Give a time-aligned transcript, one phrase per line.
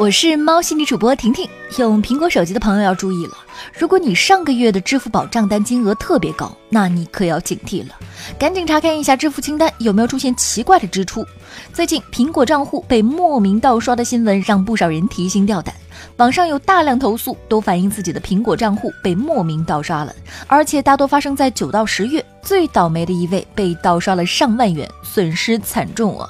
[0.00, 1.48] 我是猫心理主播婷婷。
[1.78, 3.32] 用苹果手机的朋友要注意了，
[3.78, 7.94] 如果你上个月的支付宝账单金额特别高，那你可要警惕了，
[8.36, 11.24] 赶紧查看一下支付清单有没有出现奇怪的支出。
[11.72, 15.72] 最近苹果账户被莫名盗刷的新闻让不少人提心吊胆，
[16.16, 20.12] 网上有大量投诉，都反映自己的苹果账户被莫名盗刷了，
[20.48, 22.24] 而且大多发生在九到十月。
[22.42, 26.28] 最倒霉的一位被盗刷了上万元，损失惨重啊！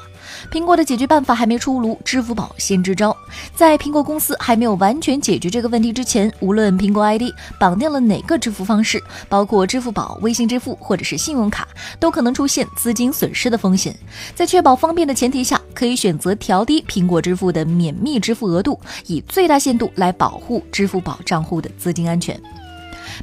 [0.50, 3.16] 苹果的解决办法还没出炉，支付宝先支招。
[3.54, 7.23] 在苹果公司还没有完全解决这个问题之前，无论苹果 ID
[7.59, 11.66] 绑定了哪个支付方式，包括支付宝、微信支付或者是信用卡，
[11.98, 13.97] 都可能出现资金损失的风险。
[14.34, 22.41] 在确保方便的前提下，可以选择调低苹果支付的免密支付额度，以最大限度来保护支付宝账户的资金安全。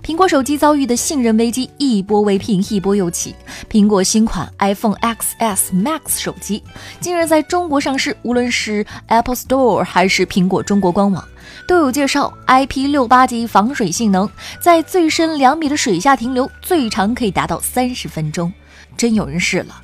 [0.04, 3.36] 苹果手机遭遇的信任危机一波未平，一波又起。
[3.70, 6.64] 苹果新款 iPhone XS Max 手机
[7.00, 11.24] 近日在中国上市，无论是 Apple Store 还是苹果中国官网，
[11.68, 14.30] 都有介绍 IP68 级防水性能，
[14.60, 18.52] 在最深两米的水下停留，最长可以达到三十分钟。
[18.98, 19.82] 真有人试了。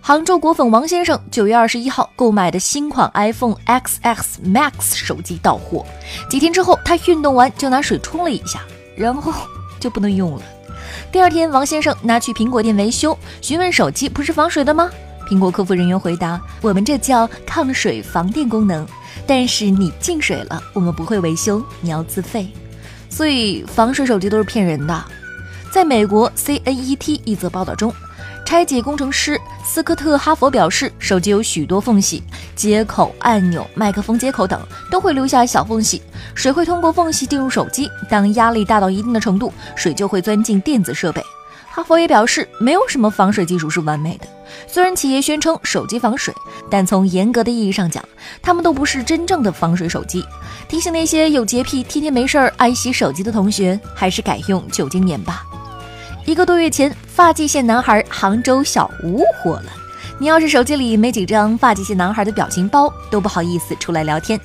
[0.00, 5.84] 杭州果粉王先生九月二十一号购买的新款 iPhone XS Max 手机到货，
[6.30, 8.60] 几天之后，他运动完就拿水冲了一下。
[8.96, 9.32] 然后
[9.78, 10.42] 就不能用了。
[11.12, 14.90] 第二天，王先生拿去苹果店维修，询问手机不是防水的吗？
[15.28, 18.86] 苹果客服人员回答：“我们这叫抗水防电功能，
[19.26, 22.48] 但是你进水了，我们不会维修，你要自费。
[23.08, 25.04] 所以防水手机都是骗人的。”
[25.70, 27.92] 在美国 CNET 一则报道中。
[28.46, 32.22] 拆解工程师斯科特·哈佛表示，手机有许多缝隙，
[32.54, 36.00] 接口、按钮、麦克风接口等都会留下小缝隙，
[36.32, 37.90] 水会通过缝隙进入手机。
[38.08, 41.20] 当压力大到一定的程度，水就会钻进电子设备。
[41.68, 44.26] 哈佛也表示，没有什么防水技术是完美的。
[44.68, 46.32] 虽然企业宣称手机防水，
[46.70, 48.02] 但从严格的意义上讲，
[48.40, 50.24] 他们都不是真正的防水手机。
[50.68, 55.44] 提醒那些有洁癖、天天没事儿爱洗手机的同学，还是改用酒精棉吧。
[56.26, 59.66] 一个多月前，发际线男孩杭州小吴火了。
[60.18, 64.38] 你要是手机里没几张发际线男孩的表情包，都不好意思出来聊天。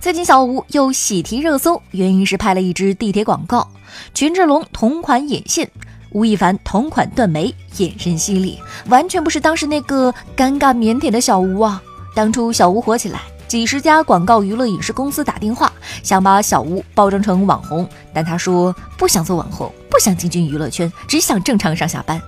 [0.00, 3.68] 最近小吴又喜提热搜，原因是拍了一支地铁广告，
[4.14, 5.70] 权志龙同款眼线，
[6.08, 8.58] 吴亦凡同款断眉，眼神犀利，
[8.88, 11.82] 完全不是当时那个尴尬腼腆的小吴啊。
[12.14, 13.20] 当初小吴火起来。
[13.46, 15.70] 几十家广告娱乐影视公司打电话，
[16.02, 22.20] 想把小吴包装成网红，但他说不想做网红，不想进军娱乐圈，只想正常上下班。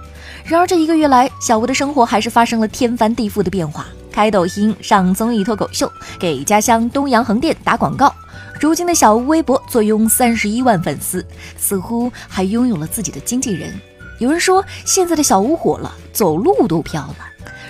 [0.43, 8.11] 然而这一个月来，小吴的生活还是发生了天翻地覆的变化：开抖音、上综艺脱口秀、给家乡东阳横店打广告。
[8.59, 11.23] 如今的小吴微博坐拥三十一万粉丝，
[11.59, 13.71] 似乎还拥有了自己的经纪人。
[14.19, 17.17] 有人说，现在的小吴火了，走路都飘了。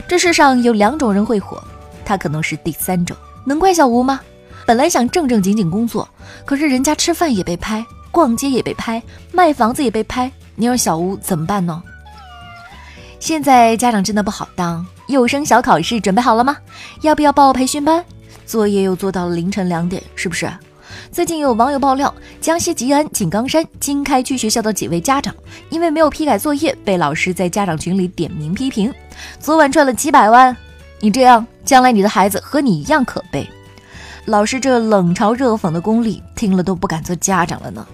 [0.06, 1.60] 这世上有两种人会火，
[2.04, 3.16] 他可能是第三种。
[3.44, 4.20] 能怪小吴吗？
[4.64, 6.08] 本来想正正经经工作，
[6.44, 7.84] 可是人家吃饭也被拍，
[8.18, 11.80] 逛街也被拍，卖房子也被拍，你让小吴怎么办呢？
[13.20, 16.56] 现在家长真的不好当，幼升小考试准备好了吗？
[17.02, 18.04] 要不要报培训班？
[18.44, 20.50] 作业又做到了凌晨两点，是不是？
[21.12, 25.32] 最近有网友爆料，江西吉安井冈山经开区学校的几位家长，
[25.70, 28.92] 因为没有批改作业，被老师在家长群里点名批评，
[29.38, 30.56] 昨晚赚了几百万。
[30.98, 33.48] 你这样，将来你的孩子和你一样可悲。
[34.24, 37.86] 老师这冷嘲热讽的功力，听了都不敢做家长了呢。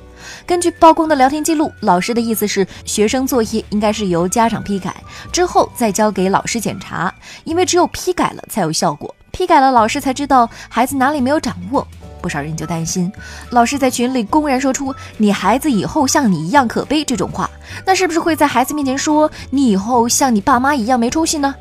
[0.47, 4.95] 根据曝光的聊天记录，老师的意思是，学生作业应该是由家长批改，
[5.33, 7.13] 之后再交给老师检查，
[7.45, 11.87] 因为只有批改了才有效果，批改了老师才知道孩子哪里没有掌握。
[12.21, 13.13] 不少人就担心，
[13.51, 17.51] 老师在群里公然说出“你孩子以后像你一样可悲”这种话，
[17.85, 21.55] 那是不是会在孩子面前说“你以后像你爸妈一样没出息”呢？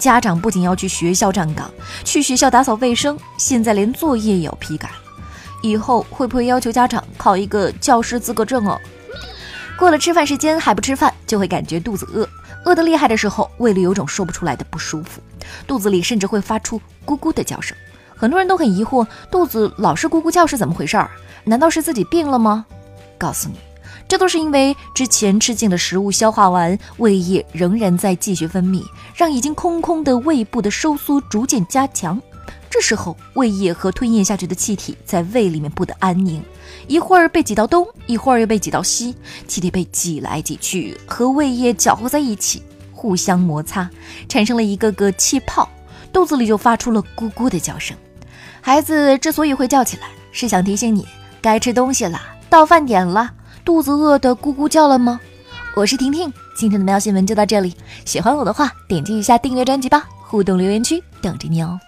[0.00, 1.70] 家长不仅要去学校站岗，
[2.04, 4.90] 去学校打扫卫生，现在连作业也要批改。
[5.62, 8.78] 以后会不会要求家长考一个教师资格证哦？
[9.78, 12.28] 过了吃饭时间还不吃饭，就会感觉肚子饿，
[12.64, 15.20] 饿得厉害的时候，胃里有种说不出来的不舒服，
[15.66, 17.76] 肚子里甚至会发出咕咕的叫声。
[18.14, 21.10] 很多人都很疑惑，肚子老是咕咕叫是怎么回事儿？
[21.44, 22.66] 难道是自己病了吗？
[23.16, 23.56] 告诉你。
[24.06, 28.82] 这都是因为之前吃进的食物消化完，胃液仍然在继续分泌，
[29.14, 32.20] 让已经空空的胃部的收缩逐渐加强。
[32.80, 36.42] 时候，胃液和吞咽下去的气体在胃里面不得安宁，
[36.86, 39.14] 一会儿被挤到东，一会儿又被挤到西，
[39.46, 42.62] 气体被挤来挤去，和胃液搅和在一起，
[42.92, 43.88] 互相摩擦，
[44.28, 45.68] 产生了一个个气泡，
[46.12, 47.96] 肚子里就发出了咕咕的叫声。
[48.60, 51.06] 孩子之所以会叫起来，是想提醒你
[51.40, 53.32] 该吃东西了，到饭点了。
[53.64, 55.20] 肚子饿得咕咕叫了吗？
[55.76, 57.74] 我是婷婷，今天的喵新闻就到这里。
[58.04, 60.08] 喜欢我的话，点击一下订阅专辑吧。
[60.22, 61.78] 互动留言区等着你哦。